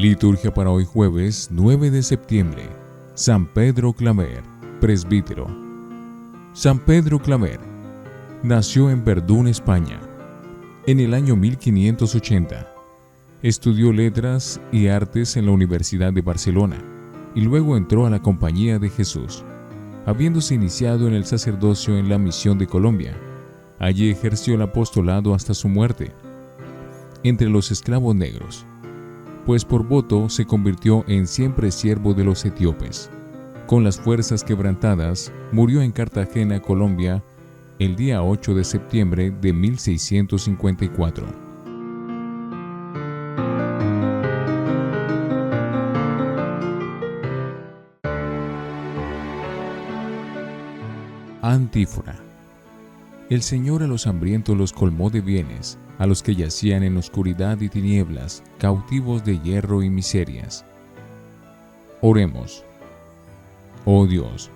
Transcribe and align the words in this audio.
Liturgia 0.00 0.50
para 0.50 0.70
hoy 0.70 0.86
jueves 0.86 1.48
9 1.50 1.90
de 1.90 2.02
septiembre. 2.02 2.70
San 3.12 3.44
Pedro 3.52 3.92
Clamer, 3.92 4.42
presbítero. 4.80 5.46
San 6.54 6.78
Pedro 6.78 7.18
Clamer 7.18 7.60
nació 8.42 8.88
en 8.88 9.04
Verdún, 9.04 9.46
España, 9.46 10.00
en 10.86 11.00
el 11.00 11.12
año 11.12 11.36
1580. 11.36 12.66
Estudió 13.42 13.92
letras 13.92 14.58
y 14.72 14.86
artes 14.86 15.36
en 15.36 15.44
la 15.44 15.52
Universidad 15.52 16.14
de 16.14 16.22
Barcelona 16.22 16.99
y 17.34 17.42
luego 17.42 17.76
entró 17.76 18.06
a 18.06 18.10
la 18.10 18.20
Compañía 18.20 18.78
de 18.78 18.88
Jesús, 18.88 19.44
habiéndose 20.06 20.54
iniciado 20.54 21.08
en 21.08 21.14
el 21.14 21.24
sacerdocio 21.24 21.96
en 21.96 22.08
la 22.08 22.18
misión 22.18 22.58
de 22.58 22.66
Colombia. 22.66 23.16
Allí 23.78 24.10
ejerció 24.10 24.54
el 24.54 24.62
apostolado 24.62 25.34
hasta 25.34 25.54
su 25.54 25.68
muerte 25.68 26.12
entre 27.22 27.50
los 27.50 27.70
esclavos 27.70 28.14
negros 28.14 28.66
pues 29.50 29.64
por 29.64 29.86
voto 29.86 30.28
se 30.28 30.44
convirtió 30.44 31.04
en 31.08 31.26
siempre 31.26 31.70
siervo 31.70 32.14
de 32.14 32.24
los 32.24 32.44
etíopes. 32.44 33.10
Con 33.66 33.84
las 33.84 33.98
fuerzas 33.98 34.44
quebrantadas, 34.44 35.32
murió 35.52 35.82
en 35.82 35.92
Cartagena, 35.92 36.60
Colombia, 36.60 37.22
el 37.78 37.96
día 37.96 38.22
8 38.22 38.54
de 38.54 38.64
septiembre 38.64 39.30
de 39.30 39.52
1654. 39.52 41.49
Antífona. 51.50 52.14
El 53.28 53.42
Señor 53.42 53.82
a 53.82 53.88
los 53.88 54.06
hambrientos 54.06 54.56
los 54.56 54.72
colmó 54.72 55.10
de 55.10 55.20
bienes, 55.20 55.80
a 55.98 56.06
los 56.06 56.22
que 56.22 56.36
yacían 56.36 56.84
en 56.84 56.96
oscuridad 56.96 57.60
y 57.60 57.68
tinieblas, 57.68 58.44
cautivos 58.58 59.24
de 59.24 59.40
hierro 59.40 59.82
y 59.82 59.90
miserias. 59.90 60.64
Oremos. 62.02 62.64
Oh 63.84 64.06
Dios, 64.06 64.52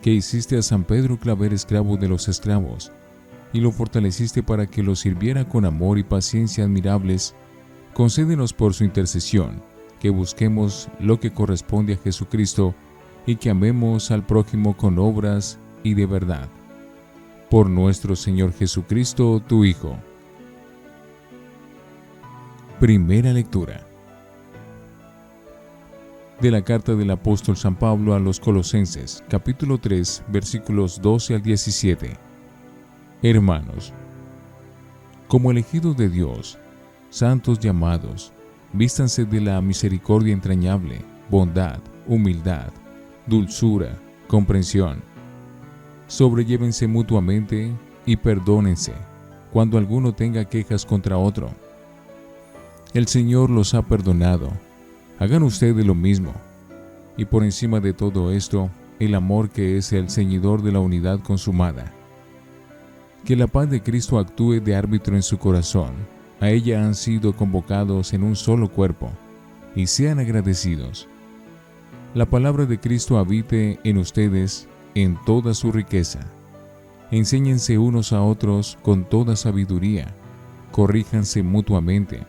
que 0.00 0.12
hiciste 0.12 0.56
a 0.56 0.62
San 0.62 0.84
Pedro 0.84 1.18
Claver 1.18 1.52
esclavo 1.52 1.96
de 1.96 2.06
los 2.06 2.28
esclavos, 2.28 2.92
y 3.52 3.58
lo 3.58 3.72
fortaleciste 3.72 4.44
para 4.44 4.68
que 4.68 4.84
lo 4.84 4.94
sirviera 4.94 5.48
con 5.48 5.64
amor 5.64 5.98
y 5.98 6.04
paciencia 6.04 6.62
admirables, 6.62 7.34
concédenos 7.92 8.52
por 8.52 8.72
su 8.72 8.84
intercesión 8.84 9.64
que 9.98 10.10
busquemos 10.10 10.90
lo 11.00 11.18
que 11.18 11.32
corresponde 11.32 11.94
a 11.94 11.96
Jesucristo 11.96 12.72
y 13.26 13.34
que 13.34 13.50
amemos 13.50 14.12
al 14.12 14.24
prójimo 14.24 14.76
con 14.76 15.00
obras 15.00 15.58
y 15.86 15.94
de 15.94 16.04
verdad. 16.06 16.48
Por 17.48 17.70
nuestro 17.70 18.16
Señor 18.16 18.52
Jesucristo, 18.52 19.40
tu 19.46 19.64
Hijo 19.64 19.96
Primera 22.80 23.32
lectura 23.32 23.86
de 26.40 26.50
la 26.50 26.62
carta 26.62 26.94
del 26.94 27.10
apóstol 27.10 27.56
San 27.56 27.76
Pablo 27.76 28.14
a 28.14 28.18
los 28.18 28.40
Colosenses, 28.40 29.24
capítulo 29.30 29.78
3, 29.78 30.24
versículos 30.28 31.00
12 31.00 31.36
al 31.36 31.42
17. 31.42 32.10
Hermanos, 33.22 33.94
como 35.28 35.50
elegidos 35.50 35.96
de 35.96 36.10
Dios, 36.10 36.58
santos 37.08 37.58
llamados, 37.58 38.32
vístanse 38.74 39.24
de 39.24 39.40
la 39.40 39.62
misericordia 39.62 40.34
entrañable, 40.34 41.00
bondad, 41.30 41.78
humildad, 42.06 42.70
dulzura, 43.26 43.96
comprensión. 44.26 45.15
Sobrellévense 46.06 46.86
mutuamente 46.86 47.72
y 48.04 48.16
perdónense 48.16 48.92
cuando 49.52 49.78
alguno 49.78 50.12
tenga 50.12 50.44
quejas 50.44 50.84
contra 50.84 51.16
otro 51.16 51.50
el 52.96 53.08
Señor 53.08 53.50
los 53.50 53.74
ha 53.74 53.82
perdonado. 53.82 54.50
Hagan 55.18 55.42
ustedes 55.42 55.84
lo 55.84 55.94
mismo. 55.94 56.32
Y 57.18 57.26
por 57.26 57.44
encima 57.44 57.78
de 57.78 57.92
todo 57.92 58.32
esto, 58.32 58.70
el 58.98 59.14
amor 59.14 59.50
que 59.50 59.76
es 59.76 59.92
el 59.92 60.08
ceñidor 60.08 60.62
de 60.62 60.72
la 60.72 60.80
unidad 60.80 61.20
consumada. 61.20 61.92
Que 63.26 63.36
la 63.36 63.48
paz 63.48 63.68
de 63.68 63.82
Cristo 63.82 64.18
actúe 64.18 64.60
de 64.60 64.74
árbitro 64.74 65.14
en 65.14 65.22
su 65.22 65.36
corazón. 65.36 65.92
A 66.40 66.48
ella 66.48 66.86
han 66.86 66.94
sido 66.94 67.34
convocados 67.34 68.14
en 68.14 68.22
un 68.22 68.34
solo 68.34 68.70
cuerpo, 68.70 69.10
y 69.74 69.86
sean 69.86 70.18
agradecidos. 70.18 71.06
La 72.14 72.24
palabra 72.24 72.64
de 72.64 72.80
Cristo 72.80 73.18
habite 73.18 73.78
en 73.84 73.98
ustedes 73.98 74.68
en 74.96 75.16
toda 75.24 75.54
su 75.54 75.70
riqueza. 75.70 76.20
Enséñense 77.12 77.78
unos 77.78 78.12
a 78.12 78.20
otros 78.20 78.76
con 78.82 79.04
toda 79.04 79.36
sabiduría. 79.36 80.12
Corríjanse 80.72 81.44
mutuamente 81.44 82.26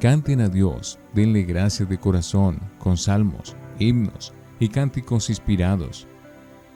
Canten 0.00 0.40
a 0.40 0.48
Dios, 0.48 0.98
denle 1.14 1.44
gracias 1.44 1.88
de 1.88 1.98
corazón, 1.98 2.58
con 2.78 2.96
salmos, 2.96 3.56
himnos 3.78 4.34
y 4.58 4.68
cánticos 4.68 5.30
inspirados. 5.30 6.06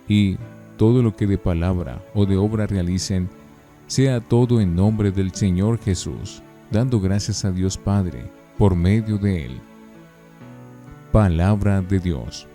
Y 0.07 0.39
todo 0.77 1.03
lo 1.03 1.15
que 1.15 1.27
de 1.27 1.37
palabra 1.37 2.03
o 2.15 2.27
de 2.27 2.37
obra 2.37 2.67
realicen, 2.67 3.29
sea 3.87 4.21
todo 4.21 4.61
en 4.61 4.75
nombre 4.75 5.11
del 5.11 5.35
Señor 5.35 5.79
Jesús, 5.79 6.43
dando 6.71 7.01
gracias 7.01 7.45
a 7.45 7.51
Dios 7.51 7.77
Padre 7.77 8.31
por 8.57 8.77
medio 8.77 9.19
de 9.19 9.47
Él. 9.47 9.61
Palabra 11.13 11.83
de 11.83 11.99
Dios. 11.99 12.47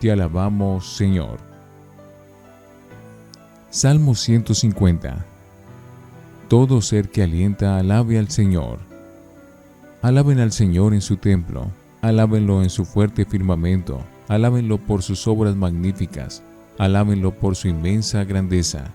Te 0.00 0.12
alabamos, 0.12 0.96
Señor. 0.96 1.53
Salmo 3.74 4.14
150. 4.14 5.26
Todo 6.46 6.80
ser 6.80 7.08
que 7.08 7.24
alienta 7.24 7.76
alabe 7.76 8.20
al 8.20 8.30
Señor 8.30 8.78
Alaben 10.00 10.38
al 10.38 10.52
Señor 10.52 10.94
en 10.94 11.00
su 11.00 11.16
templo, 11.16 11.72
alábenlo 12.00 12.62
en 12.62 12.70
su 12.70 12.84
fuerte 12.84 13.24
firmamento, 13.24 13.98
alábenlo 14.28 14.78
por 14.78 15.02
sus 15.02 15.26
obras 15.26 15.56
magníficas, 15.56 16.44
alábenlo 16.78 17.32
por 17.32 17.56
su 17.56 17.66
inmensa 17.66 18.22
grandeza. 18.22 18.92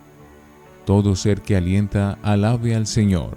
Todo 0.86 1.18
ser 1.18 1.42
que 1.42 1.58
alienta, 1.58 2.18
alabe 2.24 2.74
al 2.74 2.88
Señor. 2.88 3.36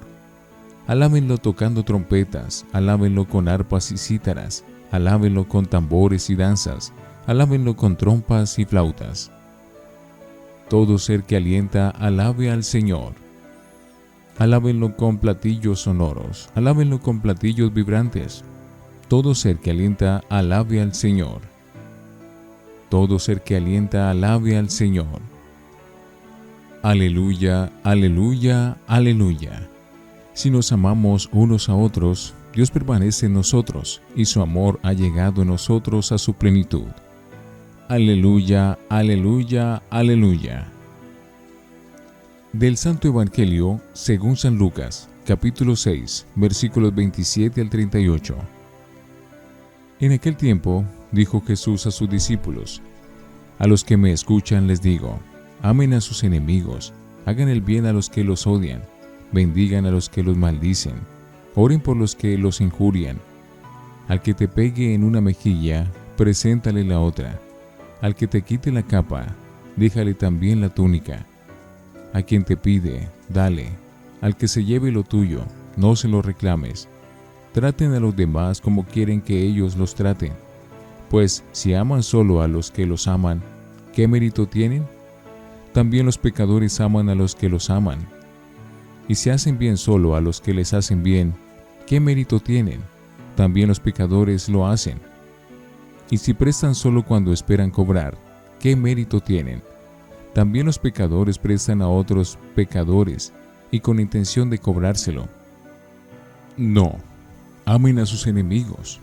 Alábenlo 0.87 1.39
tocando 1.39 1.83
trompetas, 1.83 2.67
alábenlo 2.73 3.27
con 3.27 3.49
arpas 3.49 3.91
y 3.91 3.99
cítaras, 3.99 4.63
alábenlo 4.93 5.49
con 5.49 5.67
tambores 5.67 6.31
y 6.31 6.37
danzas, 6.37 6.93
alábenlo 7.27 7.75
con 7.75 7.97
trompas 7.97 8.61
y 8.61 8.65
flautas. 8.65 9.33
Todo 10.69 10.99
ser 10.99 11.25
que 11.25 11.37
alienta, 11.37 11.91
alabe 11.91 12.51
al 12.51 12.65
Señor. 12.65 13.13
Alábenlo 14.39 14.97
con 14.97 15.19
platillos 15.19 15.81
sonoros, 15.81 16.49
alábenlo 16.55 17.01
con 17.01 17.21
platillos 17.21 17.73
vibrantes. 17.73 18.45
Todo 19.09 19.35
ser 19.35 19.59
que 19.59 19.71
alienta, 19.71 20.23
alabe 20.31 20.81
al 20.81 20.95
Señor. 20.95 21.41
Todo 22.89 23.19
ser 23.19 23.43
que 23.43 23.57
alienta, 23.57 24.11
alabe 24.11 24.57
al 24.57 24.71
Señor. 24.71 25.21
Aleluya, 26.83 27.71
aleluya, 27.85 28.77
aleluya. 28.87 29.69
Si 30.35 30.51
nos 30.51 30.73
amamos 30.73 31.29
unos 31.33 31.69
a 31.69 31.75
otros, 31.75 32.35
Dios 32.55 32.71
permanece 32.71 33.27
en 33.27 33.35
nosotros 33.35 34.03
y 34.17 34.25
su 34.25 34.43
amor 34.43 34.81
ha 34.83 34.93
llegado 34.93 35.43
en 35.43 35.49
nosotros 35.49 36.11
a 36.11 36.19
su 36.19 36.35
plenitud. 36.35 36.89
Aleluya, 37.93 38.79
aleluya, 38.89 39.83
aleluya. 39.91 40.67
Del 42.55 42.79
Santo 42.79 43.09
Evangelio 43.09 43.83
según 43.93 44.35
San 44.35 44.57
Lucas, 44.57 45.11
capítulo 45.27 45.77
6, 45.77 46.27
versículos 46.37 46.95
27 46.95 47.61
al 47.61 47.69
38. 47.69 48.35
En 50.01 50.13
aquel 50.13 50.39
tiempo 50.39 50.87
dijo 51.11 51.43
Jesús 51.43 51.87
a 51.87 51.91
sus 51.91 52.09
discípulos, 52.09 52.81
A 53.59 53.67
los 53.67 53.85
que 53.85 53.99
me 53.99 54.13
escuchan 54.13 54.67
les 54.67 54.81
digo, 54.81 55.21
amen 55.61 55.93
a 55.93 56.01
sus 56.01 56.25
enemigos, 56.25 56.95
hagan 57.27 57.51
el 57.51 57.61
bien 57.61 57.85
a 57.85 57.93
los 57.93 58.09
que 58.09 58.25
los 58.25 58.47
odian, 58.47 58.83
bendigan 59.33 59.85
a 59.85 59.91
los 59.91 60.09
que 60.09 60.23
los 60.23 60.39
maldicen, 60.39 60.95
oren 61.55 61.81
por 61.81 61.99
los 61.99 62.15
que 62.15 62.39
los 62.39 62.63
injurian. 62.63 63.19
Al 64.09 64.23
que 64.23 64.33
te 64.33 64.49
pegue 64.49 64.95
en 64.95 65.05
una 65.05 65.21
mejilla, 65.21 65.93
preséntale 66.17 66.85
la 66.85 66.99
otra. 66.99 67.39
Al 68.03 68.17
que 68.17 68.27
te 68.27 68.43
quite 68.43 68.73
la 68.73 68.83
capa, 68.83 69.27
déjale 69.77 70.15
también 70.15 70.61
la 70.61 70.69
túnica. 70.69 71.25
A 72.13 72.21
quien 72.23 72.43
te 72.43 72.57
pide, 72.57 73.09
dale. 73.29 73.69
Al 74.21 74.37
que 74.37 74.49
se 74.49 74.65
lleve 74.65 74.91
lo 74.91 75.05
tuyo, 75.05 75.43
no 75.77 75.95
se 75.95 76.09
lo 76.09 76.21
reclames. 76.21 76.89
Traten 77.53 77.95
a 77.95 78.01
los 78.01 78.17
demás 78.17 78.61
como 78.61 78.85
quieren 78.85 79.21
que 79.21 79.41
ellos 79.41 79.77
los 79.77 79.95
traten. 79.95 80.33
Pues 81.11 81.45
si 81.53 81.75
aman 81.75 82.03
solo 82.03 82.43
a 82.43 82.49
los 82.49 82.73
que 82.73 82.87
los 82.87 83.07
aman, 83.07 83.41
¿qué 83.95 84.09
mérito 84.09 84.47
tienen? 84.47 84.85
También 85.73 86.05
los 86.05 86.19
pecadores 86.19 86.81
aman 86.81 87.09
a 87.09 87.15
los 87.15 87.37
que 87.37 87.49
los 87.49 87.71
aman. 87.71 88.01
Y 89.07 89.15
si 89.15 89.31
hacen 89.31 89.59
bien 89.59 89.77
solo 89.77 90.17
a 90.17 90.21
los 90.21 90.41
que 90.41 90.55
les 90.55 90.75
hacen 90.75 91.05
bien, 91.05 91.35
¿qué 91.87 92.01
mérito 92.01 92.41
tienen? 92.41 92.81
También 93.37 93.69
los 93.69 93.79
pecadores 93.79 94.49
lo 94.49 94.67
hacen. 94.67 95.12
Y 96.13 96.19
si 96.19 96.35
prestan 96.35 96.75
solo 96.75 97.07
cuando 97.07 97.33
esperan 97.33 97.71
cobrar, 97.71 98.19
¿qué 98.61 98.77
mérito 98.77 99.19
tienen? 99.19 99.63
También 100.35 100.67
los 100.67 100.79
pecadores 100.79 101.39
prestan 101.39 101.81
a 101.81 101.89
otros 101.89 102.39
pecadores 102.55 103.33
y 103.71 103.81
con 103.81 103.99
intención 103.99 104.51
de 104.51 104.59
cobrárselo. 104.59 105.27
No, 106.59 106.99
amen 107.65 107.99
a 107.99 108.05
sus 108.05 108.27
enemigos, 108.27 109.01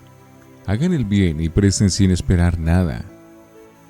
hagan 0.68 0.92
el 0.92 1.04
bien 1.04 1.40
y 1.40 1.48
presten 1.48 1.90
sin 1.90 2.12
esperar 2.12 2.60
nada. 2.60 3.04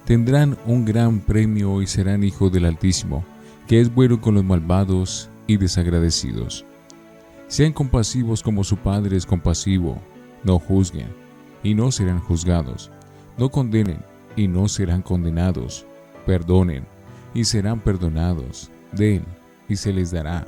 Tendrán 0.07 0.57
un 0.65 0.87
gran 0.87 1.21
premio 1.21 1.83
y 1.83 1.87
serán 1.87 2.25
hijos 2.25 2.51
del 2.51 2.65
Altísimo, 2.65 3.23
que 3.69 3.83
es 3.83 3.95
bueno 3.95 4.19
con 4.23 4.37
los 4.37 4.45
malvados 4.45 5.29
y 5.47 5.59
desagradecidos. 5.59 6.65
Sean 7.49 7.75
compasivos 7.75 8.43
como 8.43 8.65
su 8.65 8.79
Padre 8.79 9.19
es 9.19 9.27
compasivo, 9.27 10.01
no 10.43 10.59
juzguen 10.59 11.09
y 11.63 11.75
no 11.75 11.93
serán 11.93 12.21
juzgados, 12.21 12.91
no 13.41 13.49
condenen 13.49 14.05
y 14.37 14.49
no 14.49 14.69
serán 14.69 15.01
condenados, 15.01 15.87
perdonen 16.27 16.85
y 17.33 17.45
serán 17.45 17.81
perdonados, 17.81 18.71
den 18.93 19.25
y 19.67 19.77
se 19.77 19.95
les 19.95 20.11
dará. 20.11 20.47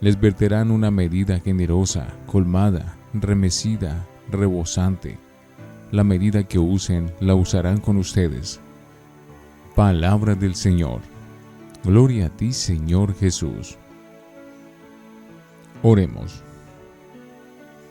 Les 0.00 0.18
verterán 0.18 0.70
una 0.70 0.90
medida 0.90 1.38
generosa, 1.38 2.06
colmada, 2.26 2.96
remecida, 3.12 4.06
rebosante. 4.30 5.18
La 5.92 6.02
medida 6.02 6.44
que 6.44 6.58
usen 6.58 7.12
la 7.20 7.34
usarán 7.34 7.78
con 7.78 7.98
ustedes. 7.98 8.58
Palabra 9.74 10.34
del 10.34 10.54
Señor. 10.54 11.02
Gloria 11.84 12.26
a 12.26 12.30
ti, 12.30 12.54
Señor 12.54 13.14
Jesús. 13.14 13.76
Oremos. 15.82 16.42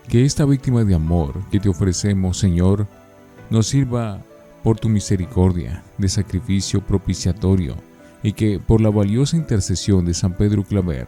Que 0.10 0.26
esta 0.26 0.44
víctima 0.46 0.84
de 0.84 0.96
amor 0.96 1.36
que 1.52 1.60
te 1.60 1.70
ofrecemos, 1.70 2.38
Señor, 2.38 2.88
nos 3.50 3.68
sirva 3.68 4.22
por 4.64 4.80
tu 4.80 4.90
misericordia 4.90 5.84
de 5.98 6.10
sacrificio 6.10 6.82
propiciatorio 6.82 7.76
y 8.24 8.34
que 8.34 8.60
por 8.60 8.82
la 8.82 8.90
valiosa 8.90 9.38
intercesión 9.38 10.06
de 10.06 10.14
San 10.14 10.34
Pedro 10.34 10.64
Claver 10.64 11.08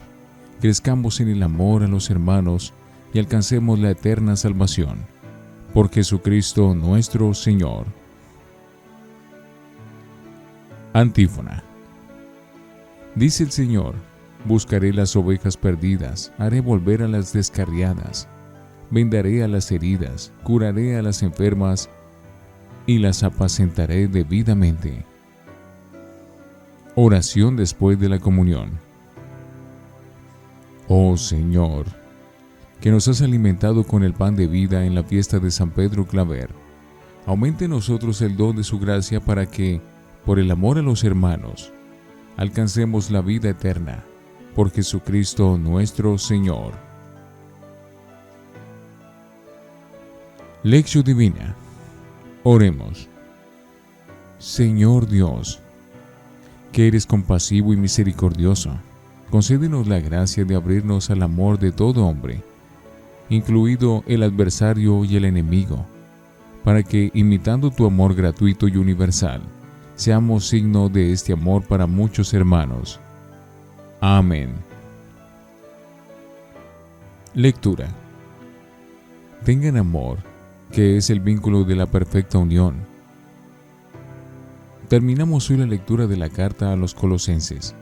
crezcamos 0.60 1.20
en 1.20 1.28
el 1.28 1.42
amor 1.42 1.82
a 1.82 1.88
los 1.88 2.10
hermanos 2.10 2.72
y 3.12 3.18
alcancemos 3.18 3.78
la 3.78 3.90
eterna 3.90 4.36
salvación. 4.36 4.98
Por 5.74 5.90
Jesucristo 5.90 6.74
nuestro 6.74 7.34
Señor. 7.34 7.86
Antífona. 10.92 11.62
Dice 13.14 13.42
el 13.42 13.50
Señor, 13.50 13.94
buscaré 14.44 14.92
las 14.92 15.16
ovejas 15.16 15.56
perdidas, 15.56 16.32
haré 16.38 16.60
volver 16.60 17.02
a 17.02 17.08
las 17.08 17.32
descarriadas, 17.32 18.28
vendaré 18.90 19.42
a 19.42 19.48
las 19.48 19.70
heridas, 19.72 20.32
curaré 20.44 20.96
a 20.96 21.02
las 21.02 21.22
enfermas 21.22 21.90
y 22.88 22.96
las 22.96 23.22
apacentaré 23.22 24.08
debidamente. 24.08 25.04
Oración 26.94 27.54
después 27.54 28.00
de 28.00 28.08
la 28.08 28.18
comunión. 28.18 28.70
Oh 30.88 31.18
Señor, 31.18 31.84
que 32.80 32.90
nos 32.90 33.06
has 33.06 33.20
alimentado 33.20 33.84
con 33.84 34.02
el 34.04 34.14
pan 34.14 34.36
de 34.36 34.46
vida 34.46 34.86
en 34.86 34.94
la 34.94 35.04
fiesta 35.04 35.38
de 35.38 35.50
San 35.50 35.70
Pedro 35.70 36.06
Claver, 36.06 36.48
aumente 37.26 37.66
en 37.66 37.72
nosotros 37.72 38.22
el 38.22 38.38
don 38.38 38.56
de 38.56 38.64
su 38.64 38.78
gracia 38.78 39.20
para 39.20 39.44
que, 39.44 39.82
por 40.24 40.38
el 40.38 40.50
amor 40.50 40.78
a 40.78 40.82
los 40.82 41.04
hermanos, 41.04 41.70
alcancemos 42.38 43.10
la 43.10 43.20
vida 43.20 43.50
eterna, 43.50 44.02
por 44.54 44.70
Jesucristo 44.70 45.58
nuestro 45.58 46.16
Señor. 46.16 46.72
Lección 50.62 51.04
Divina 51.04 51.54
Oremos. 52.50 53.10
Señor 54.38 55.06
Dios, 55.06 55.60
que 56.72 56.86
eres 56.88 57.04
compasivo 57.04 57.74
y 57.74 57.76
misericordioso, 57.76 58.70
concédenos 59.30 59.86
la 59.86 60.00
gracia 60.00 60.46
de 60.46 60.54
abrirnos 60.54 61.10
al 61.10 61.22
amor 61.22 61.58
de 61.58 61.72
todo 61.72 62.06
hombre, 62.06 62.42
incluido 63.28 64.02
el 64.06 64.22
adversario 64.22 65.04
y 65.04 65.16
el 65.16 65.26
enemigo, 65.26 65.84
para 66.64 66.82
que, 66.82 67.10
imitando 67.12 67.70
tu 67.70 67.84
amor 67.84 68.14
gratuito 68.14 68.66
y 68.66 68.78
universal, 68.78 69.42
seamos 69.94 70.48
signo 70.48 70.88
de 70.88 71.12
este 71.12 71.34
amor 71.34 71.64
para 71.64 71.86
muchos 71.86 72.32
hermanos. 72.32 72.98
Amén. 74.00 74.54
Lectura. 77.34 77.88
Tengan 79.44 79.76
amor 79.76 80.37
que 80.72 80.96
es 80.96 81.10
el 81.10 81.20
vínculo 81.20 81.64
de 81.64 81.76
la 81.76 81.86
perfecta 81.86 82.38
unión. 82.38 82.76
Terminamos 84.88 85.50
hoy 85.50 85.58
la 85.58 85.66
lectura 85.66 86.06
de 86.06 86.16
la 86.16 86.28
carta 86.30 86.72
a 86.72 86.76
los 86.76 86.94
colosenses, 86.94 87.74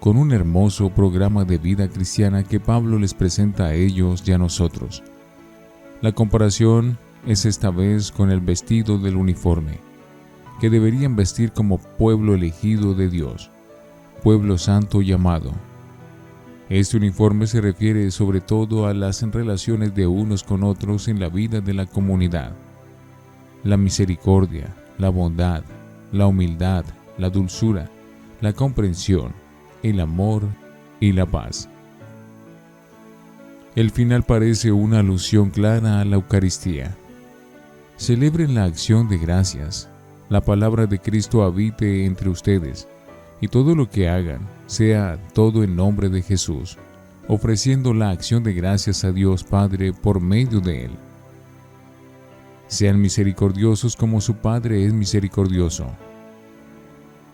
con 0.00 0.16
un 0.16 0.32
hermoso 0.32 0.90
programa 0.90 1.44
de 1.44 1.58
vida 1.58 1.88
cristiana 1.88 2.44
que 2.44 2.60
Pablo 2.60 2.98
les 2.98 3.14
presenta 3.14 3.66
a 3.66 3.74
ellos 3.74 4.22
y 4.26 4.32
a 4.32 4.38
nosotros. 4.38 5.02
La 6.00 6.12
comparación 6.12 6.98
es 7.26 7.44
esta 7.44 7.70
vez 7.70 8.12
con 8.12 8.30
el 8.30 8.40
vestido 8.40 8.98
del 8.98 9.16
uniforme, 9.16 9.78
que 10.60 10.70
deberían 10.70 11.16
vestir 11.16 11.52
como 11.52 11.78
pueblo 11.78 12.34
elegido 12.34 12.94
de 12.94 13.08
Dios, 13.08 13.50
pueblo 14.22 14.58
santo 14.58 15.02
y 15.02 15.12
amado 15.12 15.52
este 16.68 16.98
uniforme 16.98 17.46
se 17.46 17.62
refiere 17.62 18.10
sobre 18.10 18.40
todo 18.42 18.86
a 18.86 18.92
las 18.92 19.22
relaciones 19.22 19.94
de 19.94 20.06
unos 20.06 20.42
con 20.42 20.62
otros 20.62 21.08
en 21.08 21.18
la 21.18 21.30
vida 21.30 21.60
de 21.62 21.72
la 21.72 21.86
comunidad. 21.86 22.52
La 23.64 23.78
misericordia, 23.78 24.66
la 24.98 25.08
bondad, 25.08 25.62
la 26.12 26.26
humildad, 26.26 26.84
la 27.16 27.30
dulzura, 27.30 27.88
la 28.42 28.52
comprensión, 28.52 29.32
el 29.82 29.98
amor 30.00 30.42
y 31.00 31.12
la 31.12 31.24
paz. 31.24 31.70
El 33.74 33.90
final 33.90 34.24
parece 34.24 34.70
una 34.70 34.98
alusión 34.98 35.50
clara 35.50 36.00
a 36.00 36.04
la 36.04 36.16
Eucaristía. 36.16 36.94
Celebren 37.96 38.54
la 38.54 38.64
acción 38.64 39.08
de 39.08 39.16
gracias, 39.16 39.88
la 40.28 40.42
palabra 40.42 40.86
de 40.86 40.98
Cristo 40.98 41.42
habite 41.42 42.04
entre 42.04 42.28
ustedes 42.28 42.86
y 43.40 43.48
todo 43.48 43.74
lo 43.74 43.88
que 43.88 44.08
hagan 44.08 44.40
sea 44.66 45.18
todo 45.32 45.62
en 45.62 45.76
nombre 45.76 46.08
de 46.08 46.22
Jesús, 46.22 46.76
ofreciendo 47.28 47.94
la 47.94 48.10
acción 48.10 48.42
de 48.42 48.52
gracias 48.52 49.04
a 49.04 49.12
Dios 49.12 49.44
Padre 49.44 49.92
por 49.92 50.20
medio 50.20 50.60
de 50.60 50.86
Él. 50.86 50.90
Sean 52.66 53.00
misericordiosos 53.00 53.96
como 53.96 54.20
su 54.20 54.34
Padre 54.36 54.84
es 54.84 54.92
misericordioso. 54.92 55.86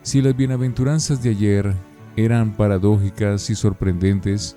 Si 0.01 0.21
las 0.21 0.37
bienaventuranzas 0.37 1.21
de 1.21 1.31
ayer 1.31 1.73
eran 2.15 2.53
paradójicas 2.53 3.49
y 3.49 3.55
sorprendentes, 3.55 4.55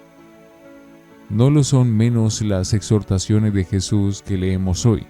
no 1.31 1.51
lo 1.51 1.65
son 1.65 1.95
menos 1.95 2.43
las 2.43 2.75
exhortaciones 2.75 3.53
de 3.55 3.65
Jesús 3.65 4.23
que 4.23 4.39
leemos 4.39 4.87
hoy. 4.87 5.07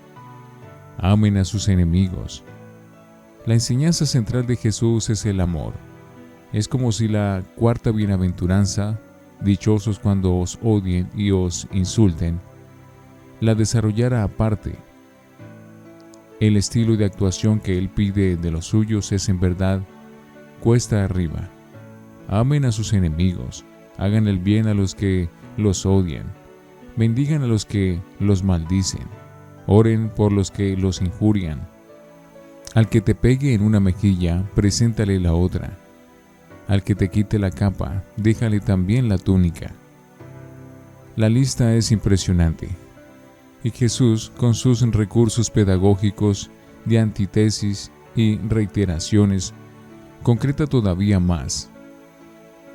Amen 0.96 1.36
a 1.36 1.44
sus 1.44 1.68
enemigos. 1.68 2.44
La 3.46 3.54
enseñanza 3.54 4.06
central 4.06 4.46
de 4.46 4.56
Jesús 4.56 5.10
es 5.10 5.26
el 5.26 5.40
amor 5.40 5.87
es 6.52 6.68
como 6.68 6.92
si 6.92 7.08
la 7.08 7.42
cuarta 7.56 7.90
bienaventuranza, 7.90 8.98
dichosos 9.40 9.98
cuando 9.98 10.36
os 10.36 10.58
odien 10.62 11.08
y 11.16 11.30
os 11.30 11.68
insulten, 11.72 12.40
la 13.40 13.54
desarrollara 13.54 14.22
aparte. 14.22 14.74
El 16.40 16.56
estilo 16.56 16.96
de 16.96 17.04
actuación 17.04 17.60
que 17.60 17.76
él 17.76 17.88
pide 17.88 18.36
de 18.36 18.50
los 18.50 18.66
suyos 18.66 19.12
es 19.12 19.28
en 19.28 19.40
verdad 19.40 19.80
cuesta 20.60 21.04
arriba. 21.04 21.48
Amen 22.28 22.64
a 22.64 22.72
sus 22.72 22.92
enemigos, 22.92 23.64
hagan 23.96 24.26
el 24.28 24.38
bien 24.38 24.66
a 24.66 24.74
los 24.74 24.94
que 24.94 25.28
los 25.56 25.84
odian, 25.84 26.24
bendigan 26.96 27.42
a 27.42 27.46
los 27.46 27.64
que 27.64 28.00
los 28.20 28.42
maldicen, 28.42 29.06
oren 29.66 30.08
por 30.08 30.32
los 30.32 30.50
que 30.50 30.76
los 30.76 31.00
injurian. 31.02 31.60
Al 32.74 32.88
que 32.88 33.00
te 33.00 33.14
pegue 33.14 33.54
en 33.54 33.62
una 33.62 33.80
mejilla, 33.80 34.44
preséntale 34.54 35.18
la 35.20 35.32
otra 35.32 35.76
al 36.68 36.84
que 36.84 36.94
te 36.94 37.08
quite 37.08 37.38
la 37.38 37.50
capa, 37.50 38.04
déjale 38.16 38.60
también 38.60 39.08
la 39.08 39.18
túnica. 39.18 39.72
La 41.16 41.28
lista 41.28 41.74
es 41.74 41.90
impresionante. 41.90 42.68
Y 43.64 43.70
Jesús, 43.70 44.30
con 44.36 44.54
sus 44.54 44.82
recursos 44.92 45.50
pedagógicos 45.50 46.50
de 46.84 47.00
antítesis 47.00 47.90
y 48.14 48.36
reiteraciones, 48.36 49.52
concreta 50.22 50.66
todavía 50.66 51.18
más. 51.18 51.70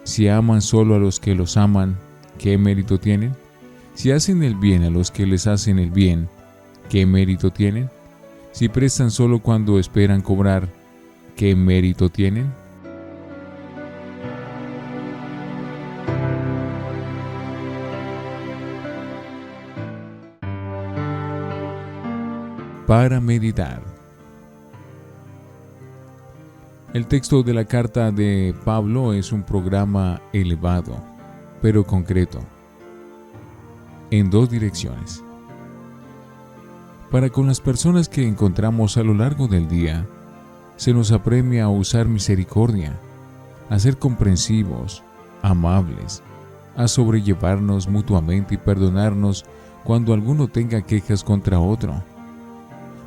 Si 0.04 0.28
aman 0.28 0.62
solo 0.62 0.96
a 0.96 1.00
los 1.00 1.20
que 1.20 1.36
los 1.36 1.56
aman, 1.56 1.96
¿qué 2.38 2.58
mérito 2.58 3.00
tienen? 3.00 3.34
Si 3.94 4.12
hacen 4.12 4.44
el 4.44 4.56
bien 4.56 4.84
a 4.84 4.90
los 4.90 5.12
que 5.12 5.26
les 5.26 5.48
hacen 5.48 5.80
el 5.80 5.92
bien, 5.92 6.28
¿qué 6.90 7.06
mérito 7.06 7.52
tienen? 7.52 7.90
Si 8.52 8.70
prestan 8.70 9.12
solo 9.12 9.40
cuando 9.40 9.80
esperan 9.80 10.22
cobrar, 10.22 10.68
¿qué 11.36 11.56
mérito 11.56 12.10
tienen? 12.10 12.52
Para 22.94 23.20
meditar. 23.20 23.82
El 26.94 27.08
texto 27.08 27.42
de 27.42 27.52
la 27.52 27.66
carta 27.66 28.12
de 28.12 28.54
Pablo 28.64 29.14
es 29.14 29.32
un 29.32 29.42
programa 29.42 30.22
elevado, 30.32 30.96
pero 31.60 31.84
concreto, 31.84 32.40
en 34.12 34.30
dos 34.30 34.48
direcciones. 34.48 35.24
Para 37.10 37.32
con 37.32 37.48
las 37.48 37.60
personas 37.60 38.08
que 38.08 38.28
encontramos 38.28 38.96
a 38.98 39.02
lo 39.02 39.16
largo 39.16 39.48
del 39.48 39.68
día, 39.68 40.06
se 40.76 40.94
nos 40.94 41.12
apremia 41.12 41.64
a 41.64 41.70
usar 41.70 42.08
misericordia, 42.08 43.00
a 43.72 43.80
ser 43.80 43.98
comprensivos, 43.98 45.02
amables, 45.42 46.22
a 46.78 46.88
sobrellevarnos 46.88 47.88
mutuamente 47.88 48.54
y 48.54 48.58
perdonarnos 48.58 49.46
cuando 49.84 50.14
alguno 50.14 50.48
tenga 50.48 50.84
quejas 50.84 51.24
contra 51.24 51.60
otro. 51.60 52.13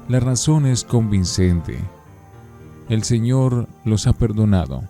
La 0.09 0.21
razón 0.21 0.67
es 0.67 0.85
convincente 0.85 1.79
el 2.89 3.03
Señor 3.03 3.67
los 3.85 4.07
ha 4.07 4.13
perdonado. 4.13 4.85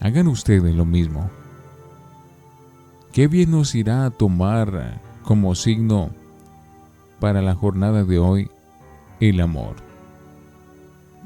Hagan 0.00 0.28
ustedes 0.28 0.74
lo 0.74 0.86
mismo. 0.86 1.30
Qué 3.12 3.28
bien 3.28 3.50
nos 3.50 3.74
irá 3.74 4.06
a 4.06 4.10
tomar 4.10 5.00
como 5.22 5.54
signo 5.54 6.10
para 7.20 7.42
la 7.42 7.54
jornada 7.54 8.04
de 8.04 8.18
hoy 8.18 8.50
el 9.20 9.42
amor, 9.42 9.76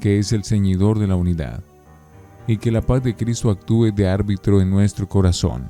que 0.01 0.19
es 0.19 0.33
el 0.33 0.43
ceñidor 0.43 0.99
de 0.99 1.07
la 1.07 1.15
unidad, 1.15 1.63
y 2.47 2.57
que 2.57 2.71
la 2.71 2.81
paz 2.81 3.01
de 3.03 3.15
Cristo 3.15 3.49
actúe 3.49 3.91
de 3.93 4.09
árbitro 4.09 4.59
en 4.59 4.69
nuestro 4.69 5.07
corazón. 5.07 5.69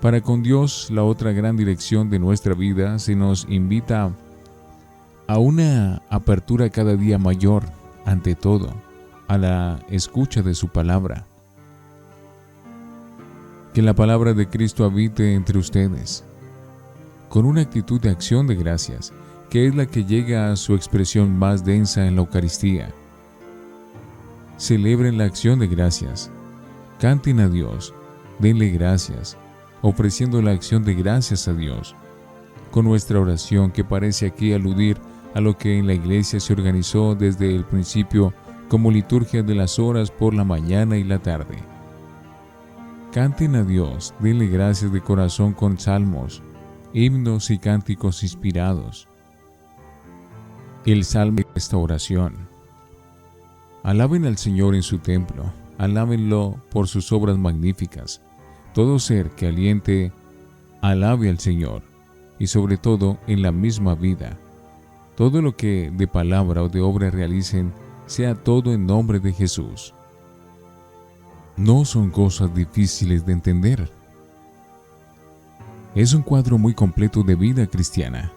Para 0.00 0.22
con 0.22 0.42
Dios, 0.42 0.90
la 0.90 1.04
otra 1.04 1.32
gran 1.32 1.58
dirección 1.58 2.08
de 2.08 2.18
nuestra 2.18 2.54
vida 2.54 2.98
se 2.98 3.14
nos 3.14 3.46
invita 3.50 4.12
a 5.32 5.38
una 5.38 6.02
apertura 6.10 6.68
cada 6.68 6.94
día 6.94 7.16
mayor 7.16 7.64
ante 8.04 8.34
todo, 8.34 8.70
a 9.28 9.38
la 9.38 9.80
escucha 9.88 10.42
de 10.42 10.54
su 10.54 10.68
palabra. 10.68 11.24
Que 13.72 13.80
la 13.80 13.94
palabra 13.94 14.34
de 14.34 14.46
Cristo 14.46 14.84
habite 14.84 15.32
entre 15.32 15.58
ustedes, 15.58 16.22
con 17.30 17.46
una 17.46 17.62
actitud 17.62 17.98
de 17.98 18.10
acción 18.10 18.46
de 18.46 18.56
gracias, 18.56 19.14
que 19.48 19.66
es 19.66 19.74
la 19.74 19.86
que 19.86 20.04
llega 20.04 20.52
a 20.52 20.56
su 20.56 20.74
expresión 20.74 21.34
más 21.38 21.64
densa 21.64 22.06
en 22.06 22.16
la 22.16 22.20
Eucaristía. 22.20 22.92
Celebren 24.58 25.16
la 25.16 25.24
acción 25.24 25.60
de 25.60 25.66
gracias, 25.66 26.30
canten 27.00 27.40
a 27.40 27.48
Dios, 27.48 27.94
denle 28.38 28.68
gracias, 28.68 29.38
ofreciendo 29.80 30.42
la 30.42 30.50
acción 30.50 30.84
de 30.84 30.92
gracias 30.92 31.48
a 31.48 31.54
Dios, 31.54 31.94
con 32.70 32.84
nuestra 32.84 33.18
oración 33.18 33.70
que 33.70 33.82
parece 33.82 34.26
aquí 34.26 34.52
aludir 34.52 34.98
a 35.34 35.40
lo 35.40 35.56
que 35.56 35.78
en 35.78 35.86
la 35.86 35.94
iglesia 35.94 36.40
se 36.40 36.52
organizó 36.52 37.14
desde 37.14 37.54
el 37.54 37.64
principio 37.64 38.32
como 38.68 38.90
liturgia 38.90 39.42
de 39.42 39.54
las 39.54 39.78
horas 39.78 40.10
por 40.10 40.34
la 40.34 40.44
mañana 40.44 40.96
y 40.96 41.04
la 41.04 41.18
tarde. 41.18 41.56
Canten 43.12 43.56
a 43.56 43.62
Dios, 43.62 44.14
denle 44.20 44.46
gracias 44.46 44.92
de 44.92 45.00
corazón 45.00 45.52
con 45.52 45.78
salmos, 45.78 46.42
himnos 46.94 47.50
y 47.50 47.58
cánticos 47.58 48.22
inspirados. 48.22 49.08
El 50.86 51.04
salmo 51.04 51.36
de 51.36 51.46
esta 51.54 51.76
oración. 51.76 52.48
Alaben 53.82 54.24
al 54.24 54.38
Señor 54.38 54.74
en 54.74 54.82
su 54.82 54.98
templo, 54.98 55.52
alábenlo 55.76 56.56
por 56.70 56.88
sus 56.88 57.12
obras 57.12 57.36
magníficas. 57.36 58.22
Todo 58.74 58.98
ser 58.98 59.30
que 59.30 59.48
aliente, 59.48 60.12
alabe 60.80 61.28
al 61.28 61.38
Señor, 61.38 61.82
y 62.38 62.46
sobre 62.46 62.78
todo 62.78 63.18
en 63.26 63.42
la 63.42 63.52
misma 63.52 63.94
vida 63.94 64.38
todo 65.22 65.40
lo 65.40 65.54
que 65.54 65.92
de 65.96 66.08
palabra 66.08 66.64
o 66.64 66.68
de 66.68 66.80
obra 66.80 67.08
realicen, 67.08 67.72
sea 68.06 68.34
todo 68.34 68.72
en 68.72 68.86
nombre 68.86 69.20
de 69.20 69.32
Jesús. 69.32 69.94
No 71.56 71.84
son 71.84 72.10
cosas 72.10 72.52
difíciles 72.52 73.24
de 73.24 73.32
entender. 73.32 73.88
Es 75.94 76.12
un 76.12 76.22
cuadro 76.22 76.58
muy 76.58 76.74
completo 76.74 77.22
de 77.22 77.36
vida 77.36 77.68
cristiana. 77.68 78.32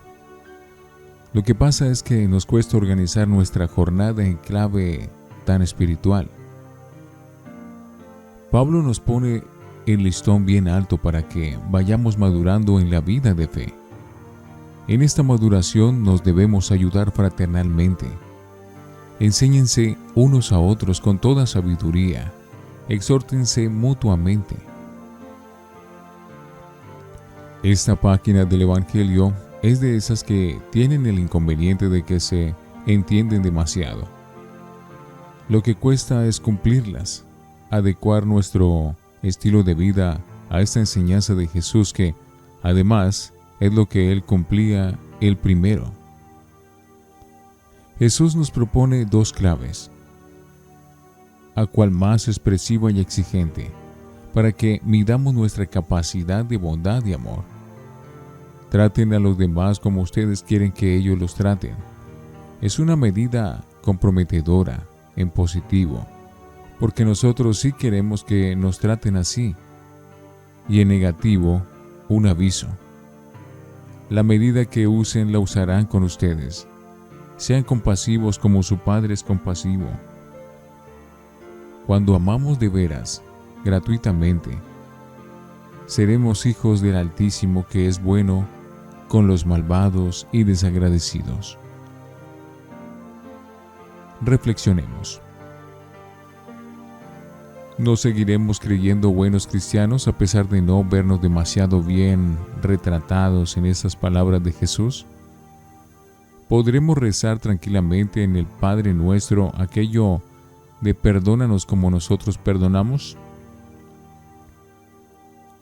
Lo 1.34 1.42
que 1.42 1.56
pasa 1.56 1.88
es 1.88 2.04
que 2.04 2.28
nos 2.28 2.46
cuesta 2.46 2.78
organizar 2.78 3.28
nuestra 3.28 3.68
jornada 3.68 4.24
en 4.24 4.36
clave 4.36 5.10
tan 5.44 5.64
espiritual. 5.64 6.30
Pablo 8.52 8.84
nos 8.84 9.00
pone 9.00 9.42
el 9.88 10.04
listón 10.04 10.46
bien 10.46 10.68
alto 10.68 10.98
para 10.98 11.28
que 11.28 11.58
vayamos 11.72 12.20
madurando 12.20 12.80
en 12.80 12.92
la 12.92 13.02
vida 13.02 13.34
de 13.34 13.48
fe. 13.48 13.85
En 14.88 15.02
esta 15.02 15.24
maduración 15.24 16.04
nos 16.04 16.24
debemos 16.24 16.72
ayudar 16.72 17.12
fraternalmente. 17.12 18.06
Enséñense 19.20 19.98
unos 20.14 20.52
a 20.52 20.60
otros 20.60 21.02
con 21.02 21.18
toda 21.18 21.48
sabiduría. 21.48 22.32
Exhórtense 22.88 23.68
mutuamente. 23.68 24.56
Esta 27.64 27.96
página 27.96 28.46
del 28.46 28.62
Evangelio 28.62 29.34
es 29.64 29.80
de 29.80 29.96
esas 29.96 30.24
que 30.24 30.62
tienen 30.72 31.08
el 31.08 31.18
inconveniente 31.18 31.90
de 31.90 32.04
que 32.04 32.20
se 32.20 32.54
entienden 32.86 33.42
demasiado. 33.42 34.08
Lo 35.50 35.64
que 35.64 35.74
cuesta 35.74 36.28
es 36.28 36.40
cumplirlas, 36.40 37.24
adecuar 37.72 38.28
nuestro 38.28 38.96
estilo 39.24 39.64
de 39.64 39.74
vida 39.74 40.20
a 40.52 40.62
esta 40.62 40.80
enseñanza 40.80 41.34
de 41.34 41.48
Jesús 41.48 41.92
que, 41.92 42.14
además, 42.62 43.34
es 43.60 43.74
lo 43.74 43.88
que 43.88 44.12
Él 44.12 44.24
cumplía 44.24 44.98
el 45.22 45.38
primero. 45.38 45.92
Jesús 47.98 48.36
nos 48.36 48.52
propone 48.52 49.06
dos 49.06 49.32
claves, 49.32 49.90
a 51.56 51.66
cual 51.66 51.92
más 51.92 52.28
expresiva 52.28 52.92
y 52.92 53.00
exigente, 53.00 53.72
para 54.34 54.52
que 54.52 54.82
midamos 54.84 55.34
nuestra 55.34 55.66
capacidad 55.66 56.44
de 56.44 56.58
bondad 56.58 57.06
y 57.06 57.14
amor. 57.14 57.44
Traten 58.70 59.14
a 59.14 59.20
los 59.20 59.38
demás 59.38 59.80
como 59.80 60.02
ustedes 60.02 60.44
quieren 60.44 60.74
que 60.74 60.98
ellos 60.98 61.18
los 61.18 61.36
traten. 61.36 61.76
Es 62.62 62.80
una 62.80 62.98
medida 62.98 63.64
comprometedora 63.82 64.84
en 65.16 65.30
positivo, 65.30 66.06
porque 66.80 67.06
nosotros 67.06 67.60
sí 67.60 67.72
queremos 67.72 68.26
que 68.26 68.58
nos 68.58 68.80
traten 68.80 69.16
así, 69.16 69.56
y 70.68 70.82
en 70.82 70.90
negativo, 70.90 71.62
un 72.10 72.28
aviso. 72.28 72.68
La 74.10 74.22
medida 74.22 74.66
que 74.66 74.88
usen 74.88 75.32
la 75.32 75.40
usarán 75.40 75.88
con 75.88 76.04
ustedes. 76.04 76.68
Sean 77.38 77.64
compasivos 77.64 78.38
como 78.38 78.62
su 78.62 78.78
Padre 78.78 79.16
es 79.16 79.24
compasivo. 79.24 79.88
Cuando 81.88 82.16
amamos 82.16 82.60
de 82.60 82.70
veras, 82.70 83.24
gratuitamente, 83.64 84.52
seremos 85.88 86.46
hijos 86.46 86.82
del 86.82 86.98
Altísimo 86.98 87.66
que 87.68 87.88
es 87.88 88.02
bueno 88.02 88.46
con 89.08 89.28
los 89.28 89.48
malvados 89.48 90.28
y 90.32 90.44
desagradecidos. 90.44 91.58
Reflexionemos. 94.22 95.20
¿No 97.78 97.98
seguiremos 97.98 98.62
creyendo 98.62 99.10
buenos 99.10 99.48
cristianos 99.48 100.08
a 100.08 100.18
pesar 100.18 100.48
de 100.48 100.62
no 100.62 100.82
vernos 100.86 101.22
demasiado 101.22 101.82
bien 101.82 102.38
retratados 102.62 103.58
en 103.58 103.66
esas 103.66 103.98
palabras 103.98 104.42
de 104.42 104.54
Jesús? 104.54 105.06
¿Podremos 106.48 106.98
rezar 106.98 107.40
tranquilamente 107.40 108.24
en 108.24 108.38
el 108.38 108.46
Padre 108.46 108.94
nuestro 108.94 109.52
aquello 109.58 110.22
de 110.80 110.94
perdónanos 110.94 111.66
como 111.66 111.92
nosotros 111.92 112.38
perdonamos? 112.38 113.18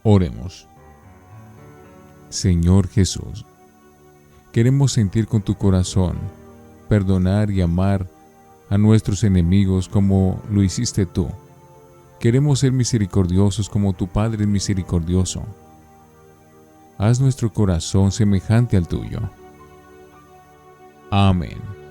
Oremos. 0.03 0.67
Señor 2.29 2.89
Jesús, 2.89 3.43
queremos 4.51 4.91
sentir 4.91 5.25
con 5.25 5.41
tu 5.41 5.55
corazón, 5.55 6.17
perdonar 6.89 7.49
y 7.49 7.61
amar 7.61 8.07
a 8.69 8.77
nuestros 8.77 9.23
enemigos 9.23 9.89
como 9.89 10.39
lo 10.51 10.61
hiciste 10.61 11.07
tú 11.07 11.27
Queremos 12.23 12.59
ser 12.59 12.71
misericordiosos 12.71 13.67
como 13.67 13.91
tu 13.91 14.07
Padre 14.07 14.43
es 14.43 14.47
misericordioso. 14.47 15.43
Haz 16.97 17.19
nuestro 17.19 17.51
corazón 17.51 18.13
semejante 18.13 18.77
al 18.77 18.87
tuyo. 18.87 19.19
Amén. 21.11 21.82